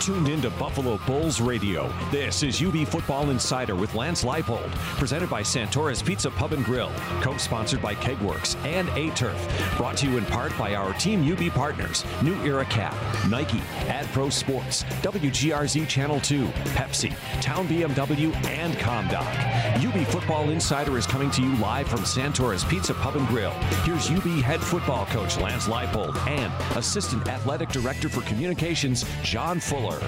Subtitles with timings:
[0.00, 1.92] tuned in to Buffalo Bulls Radio.
[2.10, 6.90] This is UB Football Insider with Lance Leipold, presented by Santora's Pizza Pub and Grill,
[7.20, 9.36] co-sponsored by Kegworks and A-Turf,
[9.76, 12.94] brought to you in part by our Team UB partners, New Era Cap,
[13.28, 13.58] Nike,
[13.88, 19.26] AdPro Sports, WGRZ Channel 2, Pepsi, Town BMW, and ComDoc.
[19.84, 23.52] UB Football Insider is coming to you live from Santora's Pizza Pub and Grill.
[23.84, 29.89] Here's UB head football coach Lance Leipold and Assistant Athletic Director for Communications, John Fuller.
[29.90, 29.98] All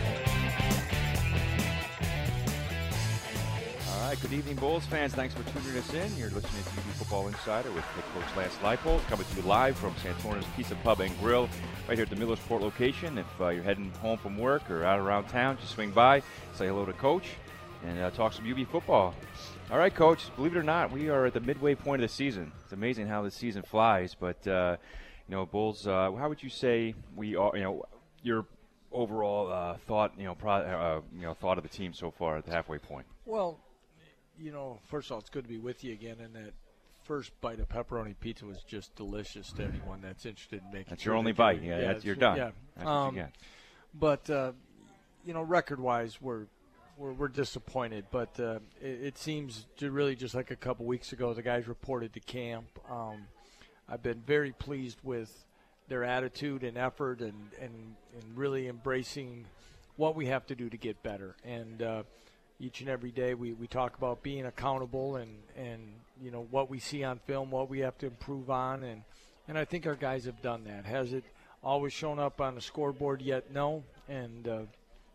[4.08, 5.12] right, good evening, Bulls fans.
[5.12, 6.16] Thanks for tuning us in.
[6.16, 9.76] You're listening to UB Football Insider with head coach Lance Leipold, coming to you live
[9.76, 11.48] from Santora's Pizza Pub and Grill,
[11.88, 13.18] right here at the Millersport location.
[13.18, 16.68] If uh, you're heading home from work or out around town, just swing by, say
[16.68, 17.30] hello to Coach,
[17.84, 19.14] and uh, talk some UB football.
[19.70, 20.30] All right, Coach.
[20.36, 22.52] Believe it or not, we are at the midway point of the season.
[22.62, 24.76] It's amazing how the season flies, but uh,
[25.28, 25.88] you know, Bulls.
[25.88, 27.56] Uh, how would you say we are?
[27.56, 27.84] You know,
[28.22, 28.46] your
[28.92, 30.12] overall uh, thought.
[30.16, 32.78] You know, pro, uh, you know, thought of the team so far at the halfway
[32.78, 33.06] point.
[33.24, 33.60] Well,
[34.38, 36.52] you know, first of all, it's good to be with you again, and that
[37.04, 40.86] first bite of pepperoni pizza was just delicious to anyone that's interested in making.
[40.90, 41.62] That's your only that bite.
[41.62, 42.36] Yeah, that's, you're done.
[42.36, 43.26] Yeah, That's um, you
[43.94, 44.52] but uh,
[45.24, 46.46] you know, record-wise, we're
[46.96, 48.06] we're, we're disappointed.
[48.10, 51.66] But uh, it, it seems to really just like a couple weeks ago, the guys
[51.66, 52.66] reported to camp.
[52.90, 53.26] Um,
[53.88, 55.44] I've been very pleased with
[55.92, 59.44] their attitude and effort, and and and really embracing
[59.96, 61.36] what we have to do to get better.
[61.44, 62.02] And uh,
[62.58, 65.80] each and every day, we, we talk about being accountable and and
[66.22, 69.02] you know what we see on film, what we have to improve on, and
[69.46, 70.86] and I think our guys have done that.
[70.86, 71.24] Has it
[71.62, 73.52] always shown up on the scoreboard yet?
[73.52, 73.84] No.
[74.08, 74.60] And uh,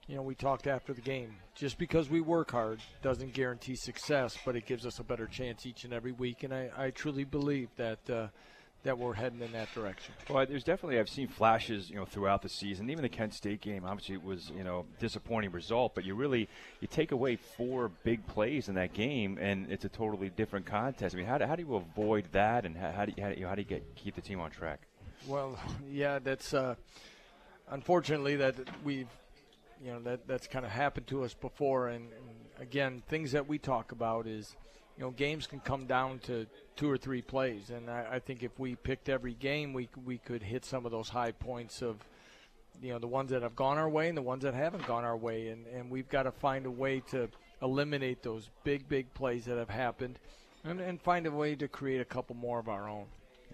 [0.07, 1.35] you know, we talked after the game.
[1.55, 5.65] Just because we work hard doesn't guarantee success, but it gives us a better chance
[5.65, 6.43] each and every week.
[6.43, 8.27] And I, I truly believe that uh,
[8.83, 10.13] that we're heading in that direction.
[10.29, 12.89] Well, there's definitely I've seen flashes, you know, throughout the season.
[12.89, 16.47] Even the Kent State game, obviously, it was you know disappointing result, but you really
[16.79, 21.15] you take away four big plays in that game, and it's a totally different contest.
[21.15, 23.29] I mean, how do, how do you avoid that, and how, how do you how
[23.29, 24.81] do you, how do you get keep the team on track?
[25.27, 25.59] Well,
[25.91, 26.75] yeah, that's uh,
[27.69, 29.09] unfortunately that we've
[29.83, 33.47] you know that that's kind of happened to us before, and, and again, things that
[33.47, 34.55] we talk about is
[34.97, 38.43] you know games can come down to two or three plays, and I, I think
[38.43, 41.97] if we picked every game, we we could hit some of those high points of
[42.81, 45.03] you know the ones that have gone our way and the ones that haven't gone
[45.03, 47.29] our way, and and we've got to find a way to
[47.61, 50.19] eliminate those big big plays that have happened,
[50.63, 53.05] and, and find a way to create a couple more of our own.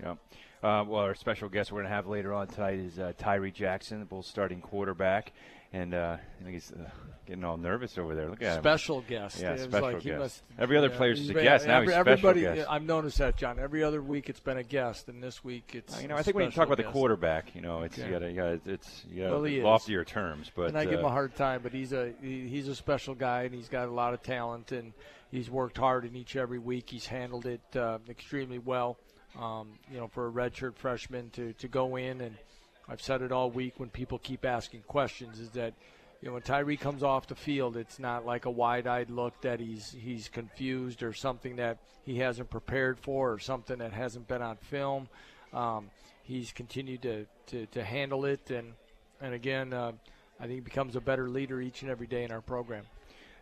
[0.01, 0.15] Yeah.
[0.63, 3.51] Uh, well, our special guest we're going to have later on tonight is uh, Tyree
[3.51, 5.33] Jackson, the Bulls starting quarterback,
[5.73, 6.89] and uh, I think he's uh,
[7.25, 8.29] getting all nervous over there.
[8.29, 8.61] Look at him.
[8.61, 9.41] Special guest.
[9.41, 10.19] Yeah, special like guest.
[10.19, 11.67] must- Every other yeah, player's just a yeah, guest.
[11.67, 12.67] Now every- he's special everybody, guest.
[12.69, 13.59] I've noticed that, John.
[13.59, 16.01] Every other week it's been a guest, and this week it's.
[16.01, 18.09] you know, I think when you talk about the quarterback, you know, it's Okay.
[18.09, 19.63] you you it's you Well, he is.
[19.63, 22.47] loftier terms, but and I give him uh, a hard time, but he's a he,
[22.47, 24.94] he's a special guy, and he's got a lot of talent, and
[25.31, 26.90] he's worked hard in each every week.
[26.90, 28.97] He's handled it uh, extremely well.
[29.40, 32.35] Um, you know, for a redshirt freshman to to go in, and
[32.88, 35.73] I've said it all week when people keep asking questions, is that
[36.21, 39.59] you know when Tyree comes off the field, it's not like a wide-eyed look that
[39.59, 44.41] he's he's confused or something that he hasn't prepared for or something that hasn't been
[44.41, 45.07] on film.
[45.53, 45.89] Um,
[46.23, 48.73] he's continued to, to, to handle it, and
[49.22, 49.93] and again, uh,
[50.39, 52.85] I think he becomes a better leader each and every day in our program.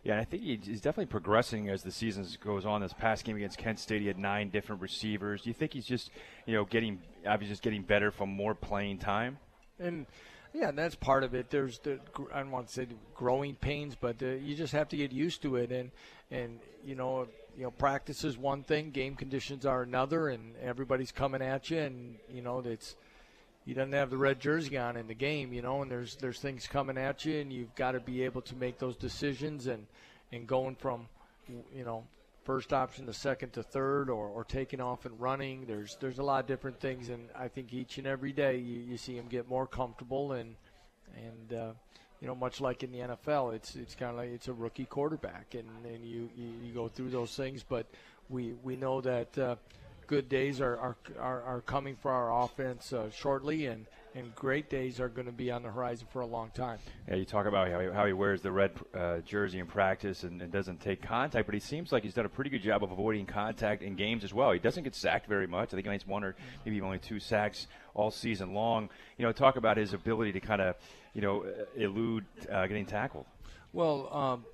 [0.04, 2.80] Yeah, I think he's definitely progressing as the season goes on.
[2.80, 5.42] This past game against Kent State, he had nine different receivers.
[5.42, 6.10] Do you think he's just,
[6.44, 9.38] you know, getting obviously just getting better from more playing time?
[9.78, 10.06] And
[10.52, 11.50] yeah, that's part of it.
[11.50, 12.00] There's the
[12.34, 15.40] I don't want to say growing pains, but uh, you just have to get used
[15.42, 15.70] to it.
[15.70, 15.92] And
[16.32, 21.12] and you know you know practice is one thing, game conditions are another, and everybody's
[21.12, 22.96] coming at you, and you know it's
[23.64, 26.40] he doesn't have the red jersey on in the game, you know, and there's there's
[26.40, 29.86] things coming at you, and you've got to be able to make those decisions and
[30.32, 31.06] and going from
[31.48, 32.04] you know
[32.44, 35.64] first option to second to third or, or taking off and running.
[35.66, 38.80] There's there's a lot of different things, and I think each and every day you,
[38.80, 40.56] you see him get more comfortable and
[41.16, 41.72] and uh,
[42.20, 44.86] you know much like in the NFL, it's it's kind of like it's a rookie
[44.86, 47.86] quarterback, and, and you, you you go through those things, but
[48.28, 49.38] we we know that.
[49.38, 49.56] Uh,
[50.06, 54.68] Good days are, are, are, are coming for our offense uh, shortly, and, and great
[54.68, 56.78] days are going to be on the horizon for a long time.
[57.08, 60.24] Yeah, you talk about how he, how he wears the red uh, jersey in practice
[60.24, 62.84] and, and doesn't take contact, but he seems like he's done a pretty good job
[62.84, 64.52] of avoiding contact in games as well.
[64.52, 65.68] He doesn't get sacked very much.
[65.68, 66.34] I think he makes one or
[66.66, 68.90] maybe only two sacks all season long.
[69.16, 70.74] You know, talk about his ability to kind of,
[71.14, 71.46] you know,
[71.76, 73.26] elude uh, getting tackled.
[73.72, 74.44] Well, um,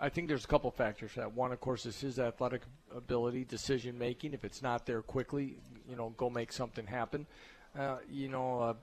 [0.00, 1.12] I think there's a couple factors.
[1.16, 2.62] That one, of course, is his athletic
[2.94, 4.32] ability, decision making.
[4.32, 5.56] If it's not there quickly,
[5.88, 7.26] you know, go make something happen.
[7.78, 8.74] Uh, you know, uh,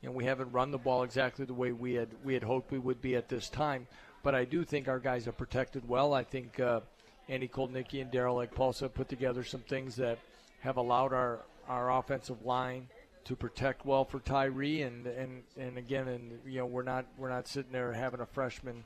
[0.00, 2.72] you know, we haven't run the ball exactly the way we had we had hoped
[2.72, 3.86] we would be at this time.
[4.22, 6.12] But I do think our guys are protected well.
[6.14, 6.80] I think uh,
[7.28, 10.18] Andy Kotelnicki and Daryl Ekpulsa have put together some things that
[10.60, 12.88] have allowed our, our offensive line
[13.24, 17.28] to protect well for Tyree and, and, and again and you know we're not we're
[17.28, 18.82] not sitting there having a freshman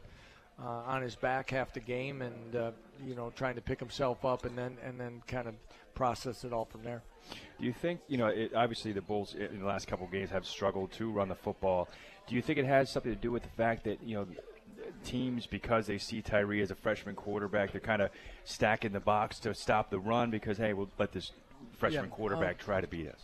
[0.62, 2.71] uh, on his back half the game and uh,
[3.05, 5.55] you know trying to pick himself up and then and then kind of
[5.95, 7.03] process it all from there.
[7.59, 8.27] Do you think you know?
[8.27, 11.35] It, obviously, the Bulls in the last couple of games have struggled to run the
[11.35, 11.89] football.
[12.27, 14.27] Do you think it has something to do with the fact that you know
[15.05, 18.11] teams because they see Tyree as a freshman quarterback, they're kind of
[18.45, 21.33] stacking the box to stop the run because hey, we'll let this
[21.73, 23.21] freshman Yeah, quarterback um, try to beat us.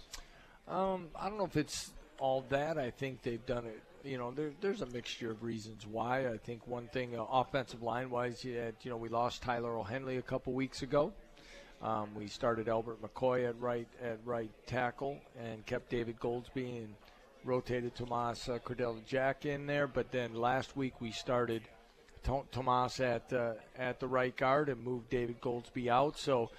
[0.68, 2.78] Um, I don't know if it's all that.
[2.78, 3.80] I think they've done it.
[4.02, 6.28] You know, there, there's a mixture of reasons why.
[6.28, 10.16] I think one thing, uh, offensive line wise, you, you know, we lost Tyler O'Henley
[10.16, 11.12] a couple weeks ago.
[11.82, 16.94] Um, we started Albert McCoy at right at right tackle and kept David Goldsby and
[17.44, 19.86] rotated Tomas uh, Cordell Jack in there.
[19.86, 21.62] But then last week we started
[22.22, 26.18] Tomas at uh, at the right guard and moved David Goldsby out.
[26.18, 26.50] So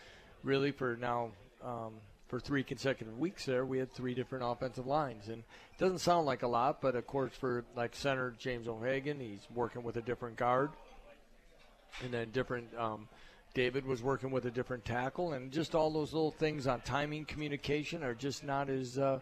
[0.43, 1.29] really for now
[1.63, 1.93] um,
[2.31, 5.27] for three consecutive weeks there we had three different offensive lines.
[5.27, 9.19] And it doesn't sound like a lot but of course for like center James O'Hagan
[9.19, 10.69] he's working with a different guard.
[12.01, 13.09] And then different um,
[13.53, 15.33] David was working with a different tackle.
[15.33, 19.19] And just all those little things on timing communication are just not as uh,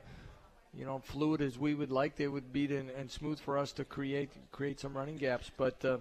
[0.78, 3.72] you know fluid as we would like they would be to, and smooth for us
[3.72, 5.50] to create create some running gaps.
[5.58, 5.98] But uh,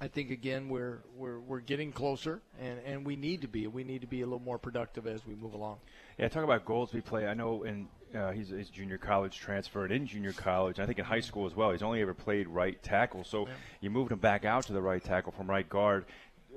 [0.00, 3.66] I think again we're we're we're getting closer, and, and we need to be.
[3.66, 5.78] We need to be a little more productive as we move along.
[6.18, 7.26] Yeah, talk about Goldsby play.
[7.26, 10.78] I know in uh, he's, he's junior college transferred in junior college.
[10.78, 11.72] I think in high school as well.
[11.72, 13.24] He's only ever played right tackle.
[13.24, 13.48] So
[13.80, 16.06] you moved him back out to the right tackle from right guard.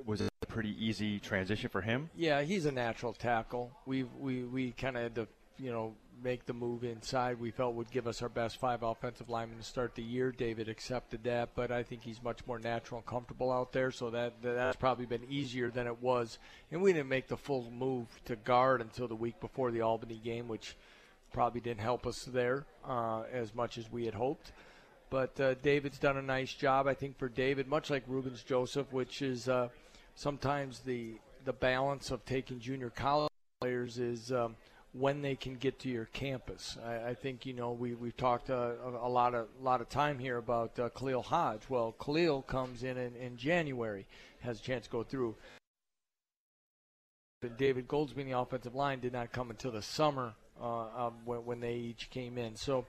[0.05, 2.09] Was it a pretty easy transition for him?
[2.15, 3.71] Yeah, he's a natural tackle.
[3.85, 7.39] We we we kind of had to you know make the move inside.
[7.39, 10.31] We felt would give us our best five offensive linemen to start the year.
[10.31, 13.91] David accepted that, but I think he's much more natural and comfortable out there.
[13.91, 16.39] So that that's probably been easier than it was.
[16.71, 20.19] And we didn't make the full move to guard until the week before the Albany
[20.23, 20.75] game, which
[21.33, 24.51] probably didn't help us there uh, as much as we had hoped.
[25.09, 28.91] But uh, David's done a nice job, I think, for David, much like Rubens Joseph,
[28.93, 29.69] which is uh,
[30.15, 34.55] sometimes the the balance of taking junior college players is um,
[34.93, 36.77] when they can get to your campus.
[36.85, 40.19] I, I think you know we we've talked uh, a, lot of lot of time
[40.19, 41.61] here about uh, Khalil Hodge.
[41.69, 44.05] Well, Khalil comes in, in in January,
[44.41, 45.35] has a chance to go through.
[47.41, 51.59] But David Goldsby, the offensive line, did not come until the summer uh, when, when
[51.59, 52.55] they each came in.
[52.55, 52.85] So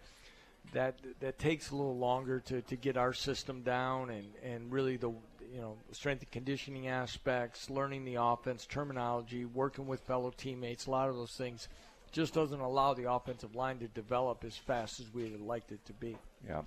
[0.72, 4.96] that that takes a little longer to, to get our system down and, and really
[4.96, 5.10] the
[5.52, 10.90] you know strength and conditioning aspects, learning the offense, terminology, working with fellow teammates, a
[10.90, 11.68] lot of those things
[12.12, 15.84] just doesn't allow the offensive line to develop as fast as we would liked it
[15.86, 16.16] to be.
[16.46, 16.62] Yeah.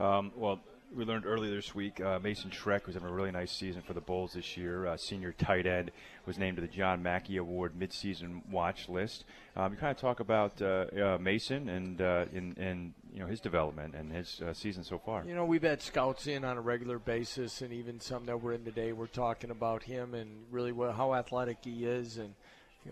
[0.00, 0.60] Um, well,
[0.94, 3.94] we learned earlier this week uh, Mason Schreck, was having a really nice season for
[3.94, 5.90] the Bulls this year, uh, senior tight end,
[6.26, 9.24] was named to the John Mackey Award midseason watch list.
[9.56, 13.26] Um, you kind of talk about uh, uh, Mason and uh, in, in you know
[13.26, 15.24] his development and his uh, season so far.
[15.26, 18.52] You know, we've had scouts in on a regular basis, and even some that were
[18.52, 18.92] in today.
[18.92, 22.34] We're talking about him and really what, how athletic he is, and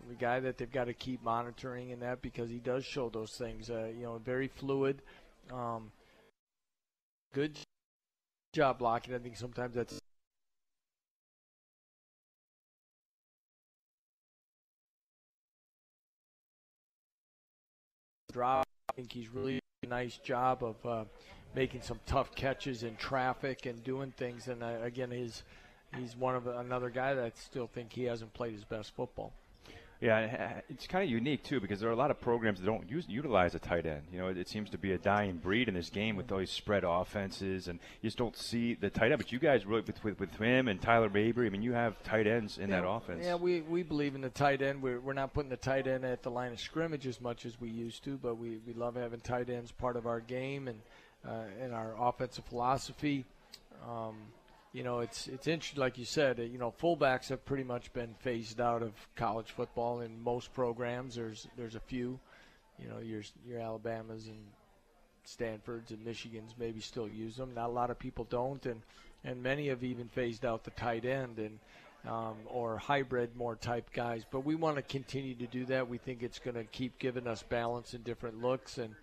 [0.08, 3.32] the guy that they've got to keep monitoring in that because he does show those
[3.32, 3.70] things.
[3.70, 5.02] Uh, you know, very fluid,
[5.52, 5.90] um,
[7.34, 7.56] good
[8.52, 9.14] job blocking.
[9.14, 9.98] I think sometimes that's
[18.32, 18.66] drop.
[18.88, 21.04] I think he's really a nice job of uh,
[21.54, 24.48] making some tough catches in traffic and doing things.
[24.48, 25.42] And uh, again, he's
[25.96, 29.32] he's one of another guy that I still think he hasn't played his best football.
[30.02, 32.90] Yeah, it's kind of unique too because there are a lot of programs that don't
[32.90, 34.02] use, utilize a tight end.
[34.12, 36.38] You know, it, it, seems to be a dying breed in this game with all
[36.38, 39.18] these spread offenses, and you just don't see the tight end.
[39.18, 41.46] But you guys really with with, with him and Tyler Mabry.
[41.46, 43.24] I mean, you have tight ends in yeah, that offense.
[43.24, 44.82] Yeah, we, we believe in the tight end.
[44.82, 47.60] We're, we're not putting the tight end at the line of scrimmage as much as
[47.60, 50.80] we used to, but we, we love having tight ends part of our game and
[51.24, 53.24] uh, in our offensive philosophy.
[53.88, 54.16] Um,
[54.72, 56.38] you know, it's it's interesting, like you said.
[56.38, 61.14] You know, fullbacks have pretty much been phased out of college football in most programs.
[61.14, 62.18] There's there's a few,
[62.78, 64.38] you know, your your Alabamas and
[65.24, 67.54] Stanfords and Michigans maybe still use them.
[67.54, 68.80] Not a lot of people don't, and
[69.24, 71.58] and many have even phased out the tight end and
[72.06, 74.24] um, or hybrid more type guys.
[74.28, 75.88] But we want to continue to do that.
[75.88, 78.94] We think it's going to keep giving us balance and different looks and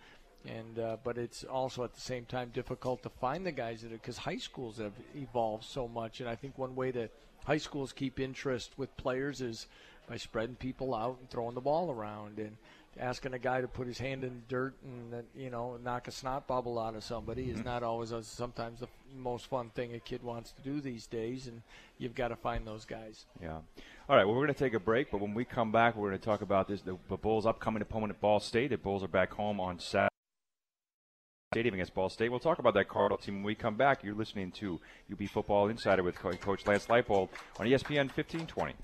[0.45, 3.91] and uh, but it's also at the same time difficult to find the guys that
[3.91, 7.11] because high schools have evolved so much, and I think one way that
[7.45, 9.67] high schools keep interest with players is
[10.07, 12.55] by spreading people out and throwing the ball around, and
[12.99, 16.47] asking a guy to put his hand in dirt and you know knock a snot
[16.47, 17.67] bubble out of somebody is mm-hmm.
[17.67, 21.47] not always a, sometimes the most fun thing a kid wants to do these days,
[21.47, 21.61] and
[21.97, 23.25] you've got to find those guys.
[23.41, 23.59] Yeah.
[24.07, 24.25] All right.
[24.25, 26.25] Well, we're going to take a break, but when we come back, we're going to
[26.25, 26.81] talk about this.
[26.81, 28.69] The, the Bulls' upcoming opponent at Ball State.
[28.69, 30.08] The Bulls are back home on Saturday.
[31.51, 32.29] Stadium against Ball State.
[32.29, 34.03] We'll talk about that Cardinal team when we come back.
[34.03, 34.79] You're listening to
[35.11, 37.29] UB Football Insider with Coach Lance Leipold
[37.59, 38.75] on ESPN 1520.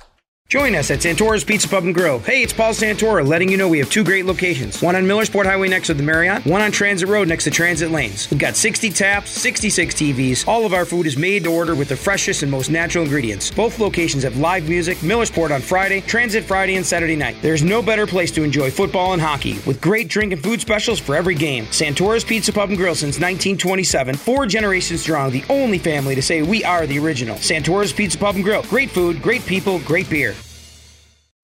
[0.56, 2.20] Join us at Santora's Pizza Pub and Grill.
[2.20, 4.82] Hey, it's Paul Santora letting you know we have two great locations.
[4.82, 7.92] One on Millersport Highway next to the Marriott, one on Transit Road next to Transit
[7.92, 8.32] Lanes.
[8.32, 10.48] We've got 60 taps, 66 TVs.
[10.48, 13.52] All of our food is made to order with the freshest and most natural ingredients.
[13.52, 17.36] Both locations have live music, Millersport on Friday, Transit Friday and Saturday night.
[17.42, 21.02] There's no better place to enjoy football and hockey with great drink and food specials
[21.02, 21.66] for every game.
[21.66, 26.44] Santora's Pizza Pub and Grill since 1927, four generations strong, the only family to say
[26.44, 27.36] we are the original.
[27.40, 28.64] Santora's Pizza Pub and Grill.
[28.64, 30.34] Great food, great people, great beer.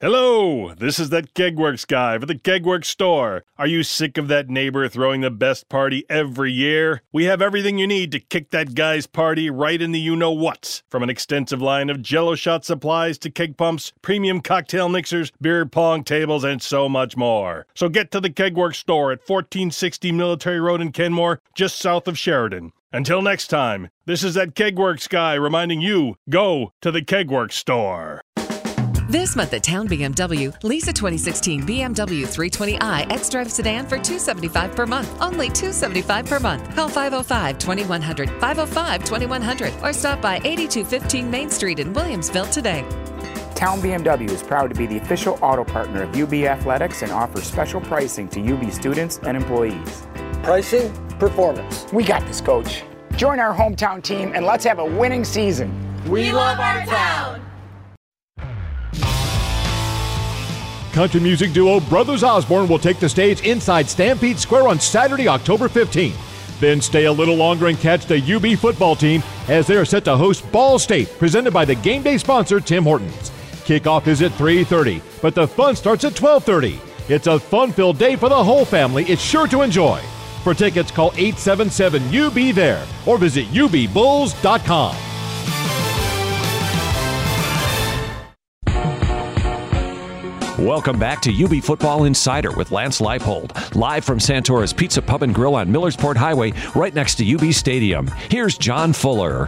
[0.02, 3.44] Hello, this is that Kegworks guy for the Kegworks store.
[3.60, 7.04] Are you sick of that neighbor throwing the best party every year?
[7.12, 10.32] We have everything you need to kick that guy's party right in the you know
[10.32, 10.82] what's.
[10.90, 15.68] From an extensive line of jello shot supplies to keg pumps, premium cocktail mixers, beer
[15.68, 17.68] pong tables, and so much more.
[17.76, 22.18] So get to the Kegworks store at 1460 Military Road in Kenmore, just south of
[22.18, 22.74] Sheridan.
[22.94, 28.22] Until next time, this is that Kegworks guy reminding you go to the Kegworks store.
[29.12, 34.86] This month at Town BMW, lease a 2016 BMW 320i X-Drive sedan for 275 per
[34.86, 35.22] month.
[35.22, 36.74] Only 275 per month.
[36.74, 42.86] Call 505-2100, 505-2100, or stop by 8215 Main Street in Williamsville today.
[43.54, 47.44] Town BMW is proud to be the official auto partner of UB Athletics and offers
[47.44, 50.08] special pricing to UB students and employees.
[50.42, 50.90] Pricing,
[51.20, 51.86] performance.
[51.92, 52.86] We got this, coach.
[53.18, 55.70] Join our hometown team and let's have a winning season.
[56.10, 57.51] We love our town.
[60.94, 65.70] Country music duo Brothers Osborne will take the stage inside Stampede Square on Saturday, October
[65.70, 66.60] 15th.
[66.60, 70.04] Then stay a little longer and catch the UB football team as they are set
[70.06, 73.32] to host Ball State, presented by the game day sponsor Tim Hortons.
[73.66, 76.80] Kickoff is at 3:30, but the fun starts at 12:30.
[77.08, 79.06] It's a fun-filled day for the whole family.
[79.06, 80.02] It's sure to enjoy.
[80.44, 85.11] For tickets, call 877 UB there or visit ubbulls.com.
[90.62, 95.34] Welcome back to UB Football Insider with Lance Leipold, live from Santora's Pizza Pub and
[95.34, 98.06] Grill on Millersport Highway, right next to UB Stadium.
[98.30, 99.48] Here's John Fuller.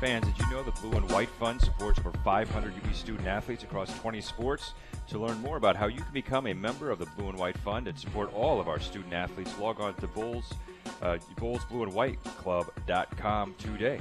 [0.00, 3.64] Fans, did you know the Blue and White Fund supports over 500 UB student athletes
[3.64, 4.72] across 20 sports?
[5.08, 7.58] To learn more about how you can become a member of the Blue and White
[7.58, 10.54] Fund and support all of our student athletes, log on to Bulls,
[11.02, 14.00] uh, Bulls Blue and White Club.com today.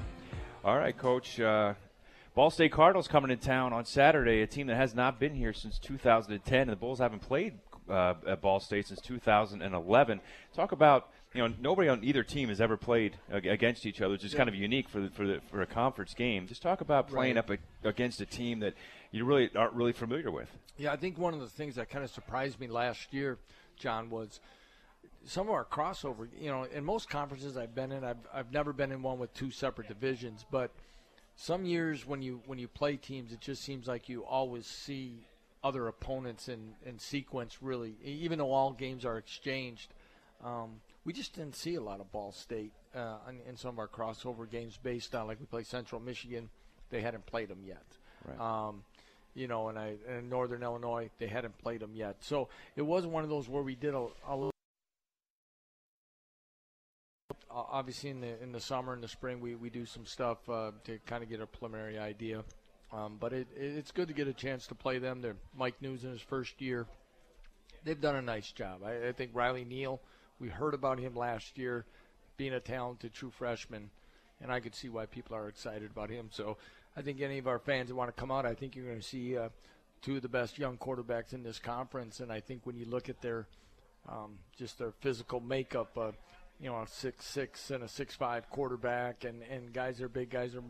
[0.63, 1.41] All right, Coach.
[1.41, 1.73] Uh,
[2.35, 5.53] Ball State Cardinals coming to town on Saturday, a team that has not been here
[5.53, 10.19] since 2010, and the Bulls haven't played uh, at Ball State since 2011.
[10.53, 14.25] Talk about you know nobody on either team has ever played against each other, which
[14.25, 14.37] is yeah.
[14.37, 16.45] kind of unique for the, for the, for a conference game.
[16.45, 17.49] Just talk about playing right.
[17.49, 18.73] up a, against a team that
[19.11, 20.49] you really aren't really familiar with.
[20.77, 23.37] Yeah, I think one of the things that kind of surprised me last year,
[23.77, 24.41] John, was
[25.25, 26.27] some of our crossover.
[26.37, 29.33] You know, in most conferences I've been in, I've I've never been in one with
[29.33, 30.71] two separate divisions, but
[31.35, 35.25] some years when you when you play teams, it just seems like you always see
[35.63, 37.57] other opponents in, in sequence.
[37.61, 39.93] Really, even though all games are exchanged,
[40.43, 43.79] um, we just didn't see a lot of Ball State uh, in, in, some of
[43.79, 46.49] our crossover games based on like we play Central Michigan,
[46.89, 47.85] they hadn't played them yet.
[48.25, 48.39] Right.
[48.39, 48.83] Um,
[49.33, 52.17] you know, and I in Northern Illinois, they hadn't played them yet.
[52.21, 54.49] So it was one of those where we did a, a
[57.75, 60.71] obviously in the in the summer and the spring we, we do some stuff uh,
[60.85, 62.41] to kind of get a preliminary idea.
[62.93, 65.21] Um, but it, it's good to get a chance to play them.
[65.21, 66.87] They're Mike Neu's in his first year.
[67.83, 68.79] They've done a nice job.
[68.85, 69.99] I, I think Riley Neal.
[70.39, 71.85] We heard about him last year,
[72.37, 73.89] being a talented true freshman,
[74.41, 76.29] and I could see why people are excited about him.
[76.31, 76.57] So
[76.95, 78.99] I think any of our fans that want to come out, I think you're going
[78.99, 79.49] to see uh,
[80.01, 82.21] two of the best young quarterbacks in this conference.
[82.21, 83.47] And I think when you look at their
[84.07, 85.97] um, just their physical makeup.
[85.97, 86.11] Uh,
[86.59, 90.29] you know, a six six and a six five quarterback, and and guys are big
[90.29, 90.63] guys are,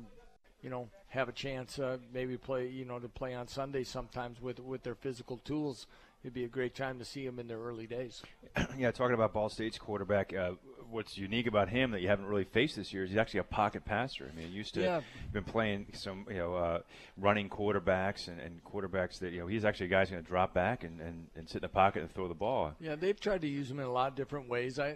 [0.61, 4.41] you know, have a chance uh, maybe play you know to play on Sunday sometimes
[4.41, 5.87] with with their physical tools.
[6.23, 8.23] It'd be a great time to see them in their early days.
[8.77, 10.53] yeah, talking about Ball State's quarterback, uh,
[10.89, 13.43] what's unique about him that you haven't really faced this year is he's actually a
[13.43, 14.29] pocket passer.
[14.31, 15.01] I mean, used to yeah.
[15.31, 16.79] been playing some you know uh,
[17.17, 20.27] running quarterbacks and, and, quarterbacks that you know he's actually a guy who's going to
[20.27, 22.73] drop back and, and, and sit in the pocket and throw the ball.
[22.79, 24.79] Yeah, they've tried to use him in a lot of different ways.
[24.79, 24.95] I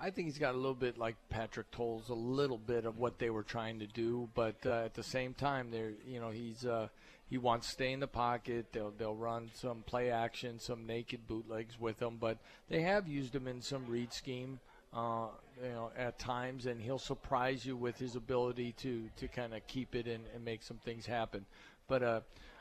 [0.00, 3.18] I think he's got a little bit like Patrick Towles, a little bit of what
[3.18, 6.64] they were trying to do, but uh, at the same time, they're you know he's.
[6.64, 6.88] Uh,
[7.32, 8.66] he wants to stay in the pocket.
[8.72, 12.36] They'll they'll run some play action, some naked bootlegs with him, but
[12.68, 14.60] they have used him in some read scheme.
[14.94, 15.28] Uh,
[15.62, 19.66] you know, at times, and he'll surprise you with his ability to to kind of
[19.66, 21.46] keep it and, and, make some things happen.
[21.88, 22.20] But uh,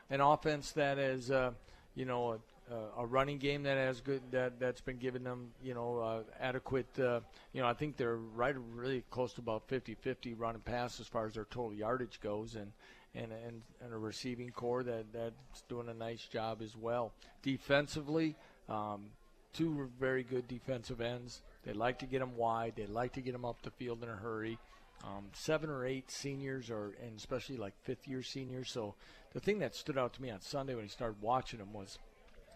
[0.09, 1.51] an offense that is, uh,
[1.95, 5.73] you know, a, a, running game that has good that that's been giving them, you
[5.73, 6.88] know, uh, adequate.
[7.00, 7.21] Uh,
[7.53, 11.25] you know, I think they're right, really close to about 50-50 running pass as far
[11.25, 12.71] as their total yardage goes, and
[13.13, 17.13] and and, and a receiving core that that's doing a nice job as well.
[17.41, 18.35] Defensively,
[18.69, 19.07] um,
[19.53, 21.41] two very good defensive ends.
[21.63, 22.74] They like to get them wide.
[22.75, 24.58] They like to get them up the field in a hurry.
[25.03, 28.70] Um, seven or eight seniors, or and especially like fifth year seniors.
[28.70, 28.94] So
[29.34, 31.98] the thing that stood out to me on Sunday when he started watching them was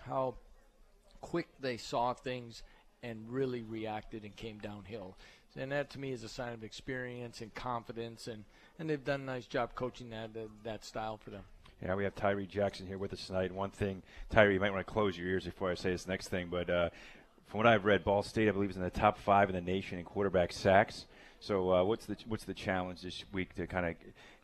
[0.05, 0.35] how
[1.21, 2.61] quick they saw things
[3.01, 5.17] and really reacted and came downhill.
[5.57, 8.43] And that to me is a sign of experience and confidence, and,
[8.77, 11.43] and they've done a nice job coaching that that, that style for them.
[11.81, 13.51] Yeah, we have Tyree Jackson here with us tonight.
[13.51, 16.29] One thing, Tyree, you might want to close your ears before I say this next
[16.29, 16.89] thing, but uh,
[17.47, 19.61] from what I've read, Ball State, I believe, is in the top five in the
[19.61, 21.05] nation in quarterback sacks.
[21.39, 23.95] So uh, what's the what's the challenge this week to kind of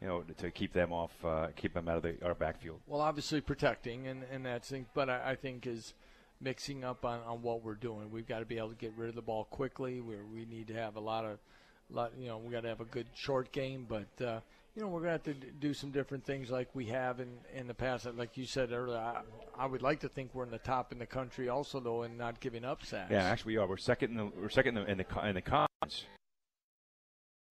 [0.02, 2.80] you know to keep them off, uh, keep them out of the, our backfield?
[2.86, 5.94] Well, obviously protecting, and and that's but I, I think is
[6.40, 8.12] mixing up on, on what we're doing.
[8.12, 10.00] We've got to be able to get rid of the ball quickly.
[10.00, 11.40] We we need to have a lot of
[11.90, 14.24] lot you know we got to have a good short game, but.
[14.26, 14.40] Uh,
[14.76, 17.30] you know, we're going to have to do some different things like we have in,
[17.54, 18.08] in the past.
[18.16, 19.22] Like you said earlier, I,
[19.58, 22.18] I would like to think we're in the top in the country also, though, and
[22.18, 23.12] not giving up sacks.
[23.12, 23.68] Yeah, actually, we are.
[23.68, 26.06] We're second in the we're second in the in the, in the cons.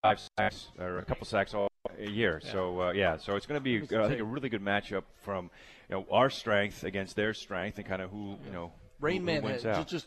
[0.03, 2.41] Five sacks or a couple sacks all a year.
[2.43, 2.53] Yeah.
[2.53, 5.03] So uh, yeah, so it's going to be uh, I think a really good matchup
[5.23, 5.51] from
[5.91, 9.33] you know our strength against their strength and kind of who you know Rain who,
[9.33, 10.07] who Man just,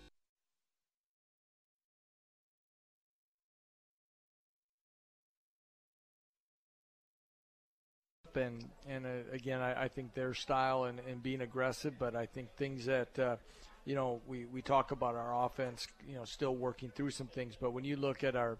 [8.37, 12.25] and and uh, again, I, I, think their style and, and being aggressive, but I
[12.25, 13.35] think things that uh,
[13.85, 17.55] you know we, we talk about our offense, you know, still working through some things.
[17.59, 18.57] But when you look at our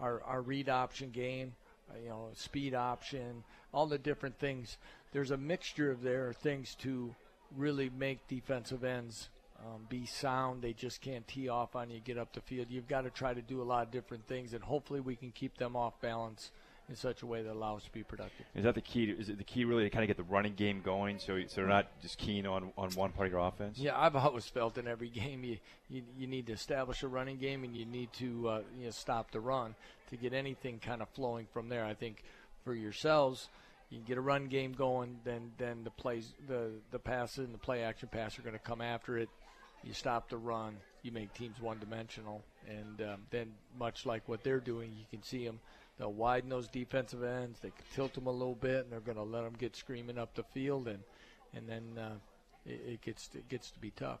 [0.00, 1.54] our, our read option game,
[1.90, 4.78] uh, you know, speed option, all the different things,
[5.12, 7.14] there's a mixture of there things to
[7.56, 9.28] really make defensive ends
[9.64, 10.62] um, be sound.
[10.62, 12.68] They just can't tee off on you, get up the field.
[12.70, 15.32] You've got to try to do a lot of different things, and hopefully we can
[15.32, 16.50] keep them off balance
[16.88, 18.46] in such a way that allows to be productive.
[18.54, 19.06] Is that the key?
[19.06, 21.38] To, is it the key really to kind of get the running game going, so
[21.46, 23.78] so they're not just keen on, on one part of your offense?
[23.78, 25.58] Yeah, I've always felt in every game you
[25.90, 28.90] you, you need to establish a running game and you need to uh, you know,
[28.90, 29.74] stop the run
[30.10, 31.84] to get anything kind of flowing from there.
[31.84, 32.22] I think
[32.64, 33.48] for yourselves.
[33.90, 37.58] You get a run game going, then then the plays, the the passes and the
[37.58, 39.30] play action pass are going to come after it.
[39.82, 44.44] You stop the run, you make teams one dimensional, and um, then much like what
[44.44, 45.58] they're doing, you can see them
[45.98, 47.58] they'll widen those defensive ends.
[47.60, 50.18] They can tilt them a little bit, and they're going to let them get screaming
[50.18, 51.00] up the field, and
[51.54, 52.14] and then uh,
[52.66, 54.20] it, it, gets it gets to be tough.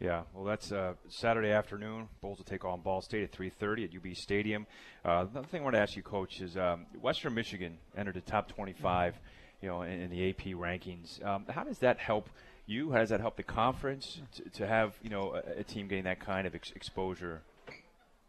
[0.00, 2.08] Yeah, well, that's uh, Saturday afternoon.
[2.22, 4.66] Bulls will take on Ball State at 3:30 at UB Stadium.
[5.04, 8.22] Uh, another thing I want to ask you, Coach, is um, Western Michigan entered the
[8.22, 9.20] top 25,
[9.60, 11.24] you know, in, in the AP rankings.
[11.24, 12.30] Um, how does that help
[12.64, 12.92] you?
[12.92, 16.04] How does that help the conference to, to have you know a, a, team getting
[16.04, 17.42] that kind of ex- exposure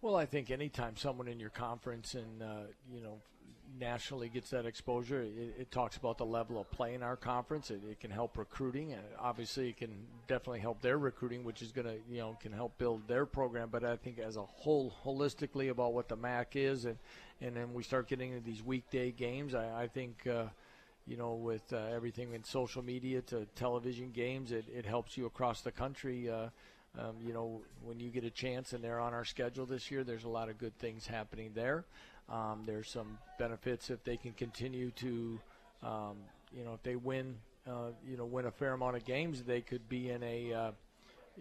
[0.02, 2.62] well, I think anytime someone in your conference and uh,
[2.92, 3.20] you know
[3.80, 7.72] nationally gets that exposure, it, it, talks about the level of play in our conference.
[7.72, 9.92] It, it, can help recruiting, and obviously, it can
[10.28, 13.70] definitely help their recruiting, which is going to you know can help build their program.
[13.72, 16.98] But I think as a whole, holistically about what the MAC is, and
[17.40, 19.54] and then we start getting into these weekday games.
[19.54, 20.26] I, I think.
[20.28, 20.46] Uh,
[21.08, 25.26] you know, with uh, everything in social media to television games, it, it helps you
[25.26, 26.50] across the country uh,
[26.98, 30.04] um, you know, when you get a chance and they're on our schedule this year,
[30.04, 31.86] there's a lot of good things happening there.
[32.30, 35.40] Um, there's some benefits if they can continue to,
[35.84, 36.18] um,
[36.56, 37.36] you know, if they win,
[37.68, 40.72] uh, you know, win a fair amount of games, they could be in a, uh,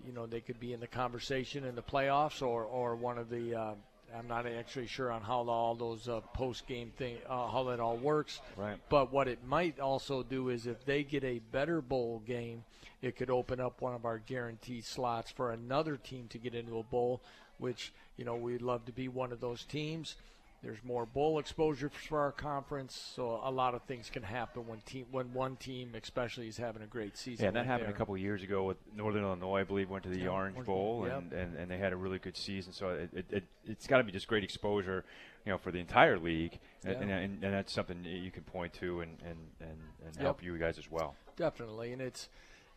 [0.06, 3.28] you know, they could be in the conversation in the playoffs or, or one of
[3.28, 3.54] the.
[3.54, 3.74] Uh,
[4.16, 7.80] I'm not actually sure on how all those uh, post game thing, uh, how that
[7.80, 8.40] all works.
[8.56, 8.78] Right.
[8.88, 12.64] But what it might also do is if they get a better bowl game
[13.02, 16.78] it could open up one of our guaranteed slots for another team to get into
[16.78, 17.22] a bowl,
[17.58, 20.16] which, you know, we'd love to be one of those teams.
[20.62, 24.80] There's more bowl exposure for our conference, so a lot of things can happen when
[24.80, 27.44] team when one team, especially, is having a great season.
[27.44, 27.94] Yeah, and that happened there.
[27.94, 29.60] a couple of years ago with Northern Illinois.
[29.60, 31.16] I believe went to the yeah, Orange, Orange Bowl, yep.
[31.16, 32.74] and, and, and they had a really good season.
[32.74, 35.02] So it, it, it it's got to be just great exposure,
[35.46, 36.90] you know, for the entire league, yeah.
[36.90, 40.22] and, and, and, that's something you can point to and and and, and yep.
[40.22, 41.14] help you guys as well.
[41.36, 42.28] Definitely, and it's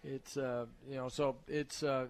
[0.06, 2.06] it's uh, you know so it's uh,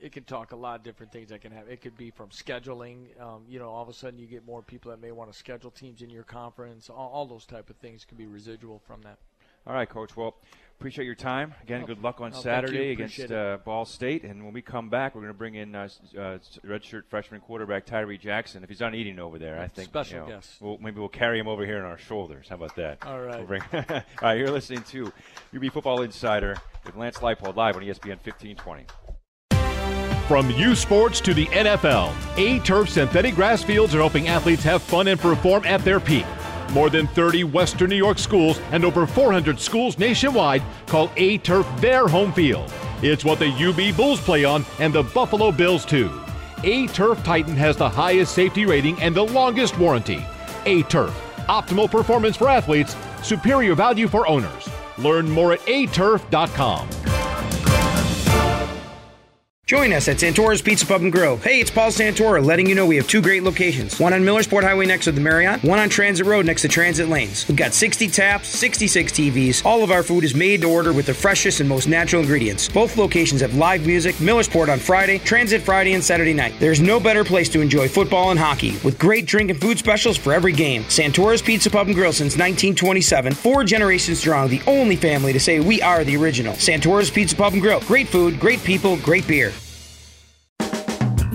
[0.00, 1.72] it can talk a lot of different things that can happen.
[1.72, 3.20] It could be from scheduling.
[3.20, 5.38] Um, you know, all of a sudden you get more people that may want to
[5.38, 6.88] schedule teams in your conference.
[6.88, 9.18] All, all those type of things could be residual from that.
[9.66, 10.16] All right, Coach.
[10.16, 10.34] Well,
[10.78, 11.52] appreciate your time.
[11.62, 14.22] Again, Oh, good luck on oh, Saturday against uh, Ball State.
[14.22, 17.84] And when we come back, we're going to bring in uh, uh, redshirt freshman quarterback
[17.84, 18.62] Tyree Jackson.
[18.62, 20.52] If he's not eating over there, I think Special you know, guest.
[20.60, 22.48] We'll, maybe we'll carry him over here on our shoulders.
[22.48, 23.04] How about that?
[23.04, 23.38] All right.
[23.38, 25.12] We'll bring- All right, you're listening to
[25.54, 26.56] UB Football Insider
[26.86, 28.86] with Lance Leipold live on ESPN 1520.
[30.28, 34.82] From U Sports to the NFL, A Turf synthetic grass fields are helping athletes have
[34.82, 36.26] fun and perform at their peak.
[36.72, 41.66] More than 30 Western New York schools and over 400 schools nationwide call A Turf
[41.80, 42.70] their home field.
[43.00, 46.10] It's what the UB Bulls play on and the Buffalo Bills too.
[46.62, 50.22] A Turf Titan has the highest safety rating and the longest warranty.
[50.66, 51.14] A Turf,
[51.48, 54.68] optimal performance for athletes, superior value for owners.
[54.98, 56.86] Learn more at aturf.com.
[59.68, 61.36] Join us at Santora's Pizza Pub and Grill.
[61.36, 64.00] Hey, it's Paul Santora letting you know we have two great locations.
[64.00, 67.10] One on Millersport Highway next to the Marriott, one on Transit Road next to Transit
[67.10, 67.46] Lanes.
[67.46, 69.66] We've got 60 taps, 66 TVs.
[69.66, 72.66] All of our food is made to order with the freshest and most natural ingredients.
[72.70, 76.54] Both locations have live music, Millersport on Friday, Transit Friday and Saturday night.
[76.58, 80.16] There's no better place to enjoy football and hockey with great drink and food specials
[80.16, 80.84] for every game.
[80.84, 85.60] Santora's Pizza Pub and Grill since 1927, four generations strong, the only family to say
[85.60, 86.54] we are the original.
[86.54, 87.80] Santora's Pizza Pub and Grill.
[87.80, 89.52] Great food, great people, great beer.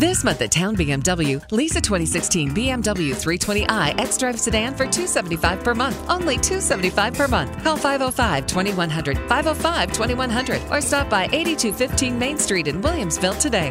[0.03, 5.73] This month at Town BMW, lease a 2016 BMW 320i xDrive sedan for 275 per
[5.73, 5.95] month.
[6.09, 7.63] Only 275 per month.
[7.63, 13.69] Call 505 2100 505 2100 or stop by 8215 Main Street in Williamsville today.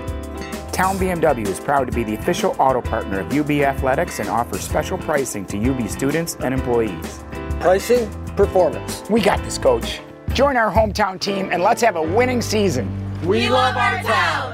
[0.72, 4.62] Town BMW is proud to be the official auto partner of UB Athletics and offers
[4.62, 7.22] special pricing to UB students and employees.
[7.60, 9.02] Pricing, performance.
[9.10, 10.00] We got this, coach.
[10.32, 12.88] Join our hometown team and let's have a winning season.
[13.26, 14.51] We love our town.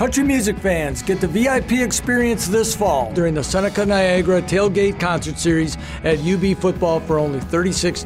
[0.00, 5.38] Country music fans get the VIP experience this fall during the Seneca Niagara Tailgate Concert
[5.38, 7.98] Series at UB Football for only $36.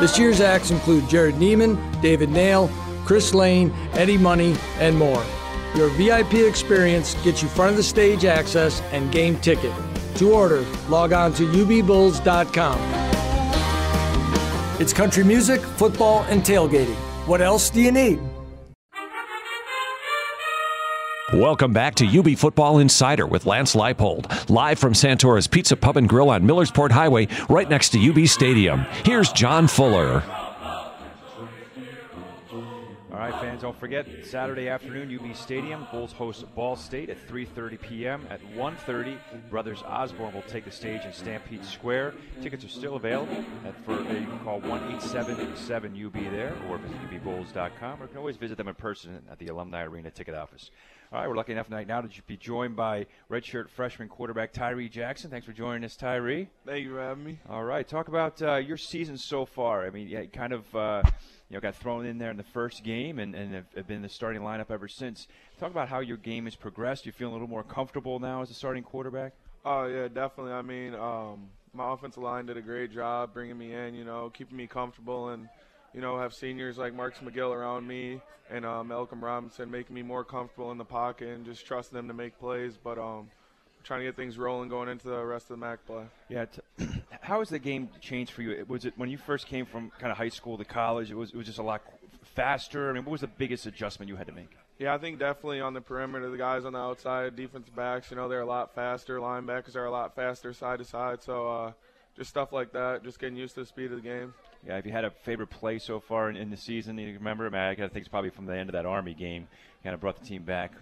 [0.00, 2.68] This year's acts include Jerrod Niemann, David Nail,
[3.04, 5.24] Chris Lane, Eddie Money, and more.
[5.76, 9.72] Your VIP experience gets you front of the stage access and game ticket.
[10.16, 12.80] To order, log on to ubbulls.com.
[14.80, 16.96] It's country music, football, and tailgating.
[17.28, 18.18] What else do you need?
[21.32, 26.06] Welcome back to UB Football Insider with Lance Leipold, live from Santora's Pizza Pub and
[26.06, 28.80] Grill on Millersport Highway, right next to UB Stadium.
[29.02, 30.22] Here's John Fuller.
[32.52, 35.86] All right, fans, don't forget Saturday afternoon, UB Stadium.
[35.90, 38.26] Bulls host Ball State at 3:30 p.m.
[38.28, 39.16] At 1:30,
[39.48, 42.12] Brothers Osborne will take the stage in Stampede Square.
[42.42, 43.42] Tickets are still available.
[43.86, 48.68] For you can call 1-877-UB there, or visit ubbulls.com, or you can always visit them
[48.68, 50.70] in person at the Alumni Arena ticket office.
[51.12, 54.88] All right, we're lucky enough tonight now to be joined by redshirt freshman quarterback Tyree
[54.88, 55.30] Jackson.
[55.30, 56.48] Thanks for joining us, Tyree.
[56.64, 57.38] Thank you for having me.
[57.50, 59.84] All right, talk about uh, your season so far.
[59.84, 61.02] I mean, yeah, kind of, uh,
[61.50, 63.96] you know, got thrown in there in the first game and, and have, have been
[63.96, 65.28] in the starting lineup ever since.
[65.60, 67.04] Talk about how your game has progressed.
[67.04, 69.34] You feeling a little more comfortable now as a starting quarterback?
[69.66, 70.52] Oh yeah, definitely.
[70.52, 73.94] I mean, um, my offensive line did a great job bringing me in.
[73.94, 75.46] You know, keeping me comfortable and
[75.94, 80.02] you know have seniors like Marks McGill around me and uh, Malcolm Robinson making me
[80.02, 82.76] more comfortable in the pocket and just trusting them to make plays.
[82.82, 83.30] But um,
[83.82, 86.04] trying to get things rolling going into the rest of the MAC play.
[86.28, 86.46] Yeah.
[86.46, 86.86] T-
[87.20, 88.64] how has the game changed for you?
[88.68, 91.10] Was it when you first came from kind of high school to college?
[91.10, 91.82] It was it was just a lot
[92.22, 92.90] faster.
[92.90, 94.50] I mean, what was the biggest adjustment you had to make?
[94.78, 98.16] Yeah, I think definitely on the perimeter, the guys on the outside, defensive backs, you
[98.16, 99.18] know, they're a lot faster.
[99.18, 101.22] Linebackers are a lot faster side to side.
[101.22, 101.72] So uh,
[102.16, 104.34] just stuff like that, just getting used to the speed of the game.
[104.66, 107.46] Yeah, if you had a favorite play so far in, in the season, you remember?
[107.46, 109.48] I, mean, I think it's probably from the end of that Army game,
[109.82, 110.72] kind of brought the team back.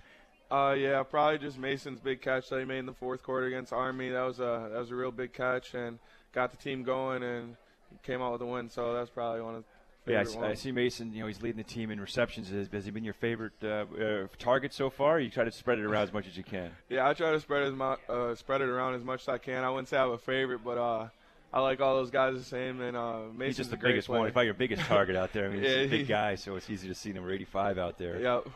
[0.50, 3.72] Uh, yeah, probably just Mason's big catch that he made in the fourth quarter against
[3.72, 4.08] Army.
[4.10, 5.98] That was a that was a real big catch and
[6.32, 7.56] got the team going and
[8.02, 8.68] came out with a win.
[8.68, 9.64] So that's probably one of.
[10.06, 11.12] Yeah, I see, I see Mason.
[11.12, 12.50] You know, he's leading the team in receptions.
[12.50, 15.20] Has, has he been your favorite uh, uh, target so far?
[15.20, 16.70] You try to spread it around as much as you can.
[16.88, 19.38] Yeah, I try to spread as mu- uh, spread it around as much as I
[19.38, 19.62] can.
[19.62, 21.08] I wouldn't say I have a favorite, but uh,
[21.52, 22.80] I like all those guys the same.
[22.80, 24.20] And uh, Mason's he's just the biggest player.
[24.20, 24.28] one.
[24.28, 26.56] If I your biggest target out there, I mean, he's a big he- guy, so
[26.56, 28.20] it's easy to see number 85 out there.
[28.20, 28.48] Yep.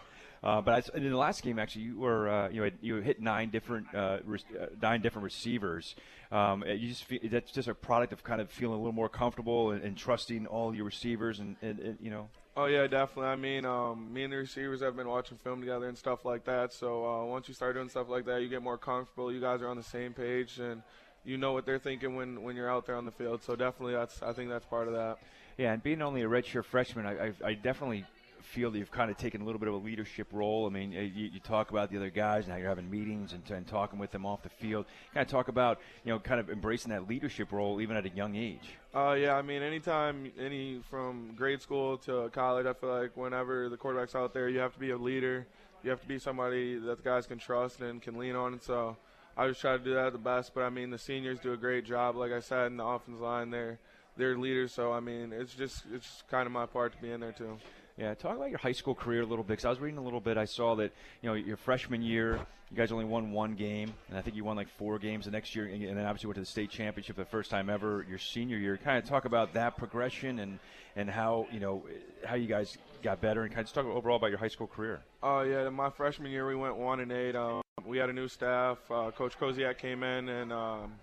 [0.44, 3.18] Uh, but I in the last game, actually, you were uh, you had, you hit
[3.18, 5.96] nine different uh, re- uh, nine different receivers.
[6.30, 9.08] Um, you just feel, that's just a product of kind of feeling a little more
[9.08, 12.28] comfortable and, and trusting all your receivers, and, and, and you know.
[12.58, 13.30] Oh yeah, definitely.
[13.30, 16.44] I mean, um, me and the receivers have been watching film together and stuff like
[16.44, 16.74] that.
[16.74, 19.32] So uh, once you start doing stuff like that, you get more comfortable.
[19.32, 20.82] You guys are on the same page, and
[21.24, 23.42] you know what they're thinking when, when you're out there on the field.
[23.42, 25.18] So definitely, that's I think that's part of that.
[25.56, 28.04] Yeah, and being only a redshirt freshman, I, I, I definitely
[28.44, 30.66] feel that you've kind of taken a little bit of a leadership role?
[30.66, 31.00] I mean, you,
[31.32, 34.10] you talk about the other guys and how you're having meetings and, and talking with
[34.10, 34.86] them off the field.
[35.12, 38.10] Kind of talk about you know kind of embracing that leadership role even at a
[38.10, 38.76] young age.
[38.94, 43.68] Uh, yeah, I mean, anytime, any from grade school to college, I feel like whenever
[43.68, 45.46] the quarterback's out there, you have to be a leader.
[45.82, 48.54] You have to be somebody that the guys can trust and can lean on.
[48.54, 48.96] And so
[49.36, 50.54] I just try to do that the best.
[50.54, 52.16] But I mean, the seniors do a great job.
[52.16, 53.78] Like I said, in the offensive line, they're
[54.16, 54.72] they're leaders.
[54.72, 57.32] So I mean, it's just it's just kind of my part to be in there
[57.32, 57.58] too.
[57.96, 59.58] Yeah, talk about your high school career a little bit.
[59.58, 60.36] Cause I was reading a little bit.
[60.36, 64.18] I saw that you know your freshman year, you guys only won one game, and
[64.18, 66.40] I think you won like four games the next year, and then obviously went to
[66.40, 68.04] the state championship the first time ever.
[68.08, 70.58] Your senior year, kind of talk about that progression and
[70.96, 71.84] and how you know
[72.24, 75.00] how you guys got better, and kind of talk overall about your high school career.
[75.22, 77.36] Oh uh, yeah, my freshman year we went one and eight.
[77.36, 78.78] Um, we had a new staff.
[78.90, 80.94] Uh, Coach Koziak came in and um,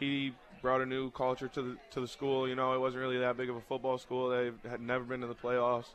[0.00, 2.48] he brought a new culture to the to the school.
[2.48, 4.28] You know, it wasn't really that big of a football school.
[4.30, 5.86] They had never been to the playoffs.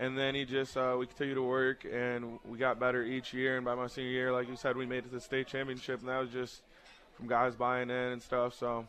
[0.00, 3.56] And then he just uh, we continued to work and we got better each year.
[3.56, 6.00] And by my senior year, like you said, we made it to the state championship,
[6.00, 6.62] and that was just
[7.18, 8.54] from guys buying in and stuff.
[8.58, 8.86] So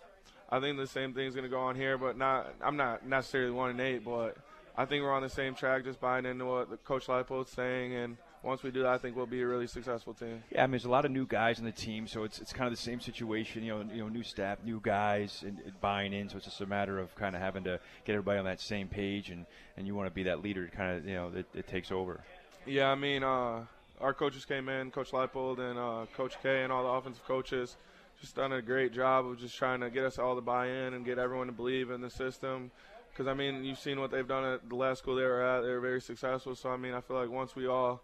[0.50, 2.56] I think the same thing's going to go on here, but not.
[2.64, 4.38] I'm not necessarily one and eight, but
[4.78, 7.94] I think we're on the same track, just buying into what the Coach Leipold's saying
[7.94, 10.44] and once we do that, I think we'll be a really successful team.
[10.52, 12.52] Yeah, I mean, there's a lot of new guys in the team, so it's it's
[12.52, 13.64] kind of the same situation.
[13.64, 16.30] You know, you know, new staff, new guys, and, and buying in.
[16.30, 18.88] So it's just a matter of kind of having to get everybody on that same
[18.88, 19.46] page, and
[19.78, 22.24] and you want to be that leader, kind of, you know, that it takes over.
[22.66, 23.66] Yeah, I mean, uh,
[24.00, 27.78] our coaches came in, Coach Leipold and uh, Coach K, and all the offensive coaches.
[28.20, 30.94] Just done a great job of just trying to get us all to buy in
[30.94, 32.70] and get everyone to believe in the system
[33.12, 35.62] because I mean you've seen what they've done at the last school they were at.
[35.62, 36.56] They were very successful.
[36.56, 38.02] So I mean I feel like once we all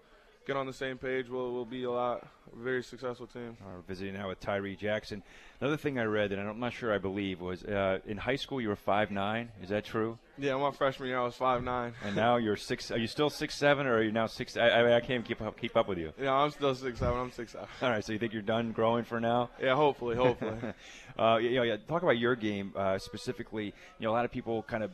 [0.48, 3.58] get on the same page, we'll, we'll be a lot very successful team.
[3.64, 5.22] We're visiting now with Tyree Jackson.
[5.60, 8.62] Another thing I read, that I'm not sure I believe, was uh, in high school
[8.62, 9.50] you were five nine.
[9.62, 10.18] Is that true?
[10.38, 11.94] Yeah, my freshman year I was five nine.
[12.04, 12.92] And now you're six.
[12.92, 14.56] Are you still six seven, or are you now six?
[14.58, 16.14] I, I, I can't keep up, keep up with you.
[16.20, 17.20] Yeah, I'm still six seven.
[17.20, 17.68] I'm six seven.
[17.82, 19.50] All right, so you think you're done growing for now?
[19.62, 20.58] Yeah, hopefully, hopefully.
[21.20, 23.66] uh, you know, yeah, talk about your game uh, specifically.
[24.00, 24.92] You know, a lot of people kind of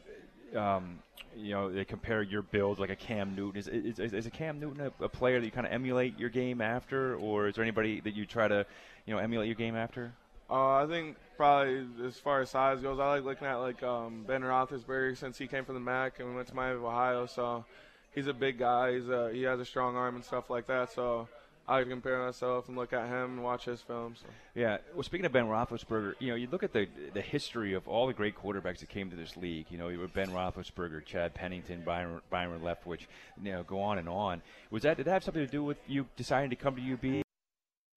[0.55, 0.99] um,
[1.35, 3.59] you know, they compare your build like a Cam Newton.
[3.59, 3.67] Is
[3.99, 6.61] is, is a Cam Newton a, a player that you kind of emulate your game
[6.61, 8.65] after, or is there anybody that you try to,
[9.05, 10.13] you know, emulate your game after?
[10.49, 14.23] Uh, I think probably as far as size goes, I like looking at like um,
[14.27, 17.25] Ben Roethlisberger since he came from the MAC and we went to Miami Ohio.
[17.25, 17.65] So
[18.13, 18.93] he's a big guy.
[18.93, 20.91] He's a, he has a strong arm and stuff like that.
[20.91, 21.27] So
[21.67, 24.19] I compare myself and look at him and watch his films.
[24.21, 24.27] So.
[24.53, 24.77] Yeah.
[24.93, 28.07] Well, speaking of Ben Roethlisberger, you know, you look at the the history of all
[28.07, 29.67] the great quarterbacks that came to this league.
[29.69, 33.07] You know, you were Ben Roethlisberger, Chad Pennington, Byron, Byron Leftwich.
[33.41, 34.41] You know, go on and on.
[34.71, 37.23] Was that did that have something to do with you deciding to come to UB?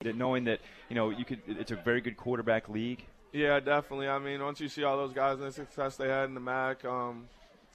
[0.02, 3.04] That knowing that you know you could, it's a very good quarterback league.
[3.32, 4.08] Yeah, definitely.
[4.08, 6.40] I mean, once you see all those guys and the success they had in the
[6.40, 7.28] MAC, um,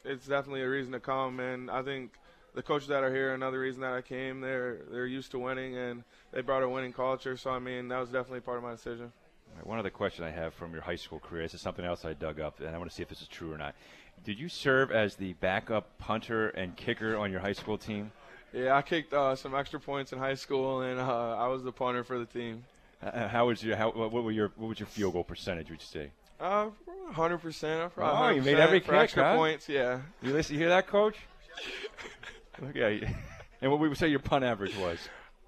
[0.06, 1.39] it's definitely a reason to come.
[1.39, 2.13] And I think
[2.54, 5.78] the coaches that are here, another reason that I came, they're they're used to winning
[5.78, 7.38] and they brought a winning culture.
[7.38, 9.12] So I mean, that was definitely part of my decision.
[9.56, 11.44] Right, one other question I have from your high school career.
[11.44, 13.28] This is something else I dug up, and I want to see if this is
[13.28, 13.76] true or not.
[14.24, 18.12] Did you serve as the backup punter and kicker on your high school team?
[18.54, 21.72] Yeah, I kicked uh, some extra points in high school, and uh, I was the
[21.72, 22.66] punter for the team.
[23.02, 25.70] Uh, how was your how, what were your what was your field goal percentage?
[25.70, 26.12] Would you say?
[26.40, 26.70] Uh,
[27.12, 27.92] hundred percent.
[27.98, 29.36] Oh, you made every kick, extra huh?
[29.36, 29.68] points.
[29.68, 30.02] Yeah.
[30.22, 30.56] You listen.
[30.56, 31.18] You hear that, coach?
[32.69, 33.15] okay.
[33.62, 35.00] And what we would say your punt average was?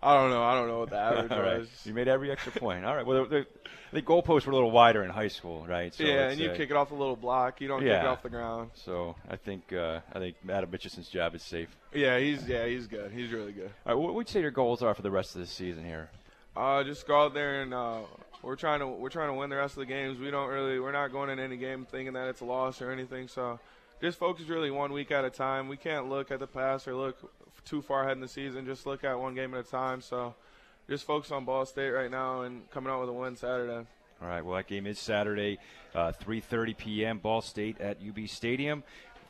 [0.01, 0.43] I don't know.
[0.43, 1.59] I don't know what the average right.
[1.59, 1.69] was.
[1.85, 2.85] You made every extra point.
[2.85, 3.05] All right.
[3.05, 3.45] Well, the,
[3.93, 5.93] the goalposts were a little wider in high school, right?
[5.93, 7.61] So yeah, and you uh, kick it off the little block.
[7.61, 8.71] You don't kick it off the ground.
[8.73, 11.69] So I think uh, I think Adam Mitcheson's job is safe.
[11.93, 13.11] Yeah, he's yeah he's good.
[13.11, 13.71] He's really good.
[13.85, 14.01] All right.
[14.01, 16.09] What would you say your goals are for the rest of the season here?
[16.55, 17.99] Uh, just go out there and uh,
[18.41, 20.19] we're trying to we're trying to win the rest of the games.
[20.19, 22.91] We don't really we're not going in any game thinking that it's a loss or
[22.91, 23.27] anything.
[23.27, 23.59] So
[24.03, 25.69] just focus really one week at a time.
[25.69, 27.17] We can't look at the past or look
[27.63, 28.65] too far ahead in the season.
[28.65, 30.01] Just look at one game at a time.
[30.01, 30.35] So
[30.89, 33.87] just focus on Ball State right now and coming out with a win Saturday.
[34.21, 34.43] All right.
[34.43, 35.57] Well, that game is Saturday,
[35.95, 37.17] uh, 3:30 p.m.
[37.19, 38.83] Ball State at UB Stadium.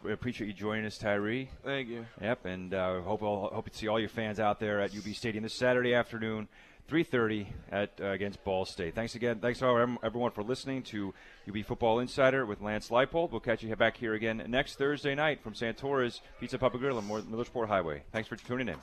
[0.04, 1.50] We appreciate you joining us, Tyree.
[1.64, 2.08] Thank you.
[2.20, 5.44] Yep, and uh, hope hope to see all your fans out there at UB Stadium
[5.44, 6.48] this Saturday afternoon,
[6.90, 8.96] 3:30 at uh, against Ball State.
[8.96, 9.40] Thanks again.
[9.40, 11.14] Thanks to everyone for listening to
[11.48, 13.32] UB Football Insider with Lance Leipold.
[13.32, 17.08] We'll catch you back here again next Thursday night from Santora's Pizza and Grill on
[17.08, 18.04] Millersport Highway.
[18.12, 18.78] Thanks for tuning in.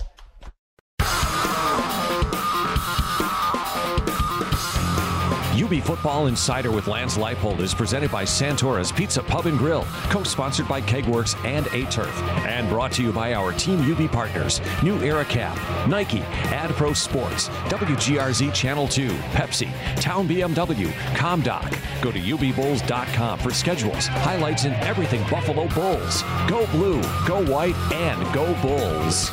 [5.52, 10.68] UB Football Insider with Lance Leipold is presented by Santora's Pizza Pub and Grill, co-sponsored
[10.68, 15.24] by Kegworks and A-Turf, and brought to you by our Team UB partners, New Era
[15.24, 15.56] Cap,
[15.88, 21.76] Nike, AdPro Sports, WGRZ Channel 2, Pepsi, Town BMW, ComDoc.
[22.00, 26.22] Go to ubbulls.com for schedules, highlights, and everything Buffalo Bulls.
[26.48, 29.30] Go blue, go white, and go Bulls.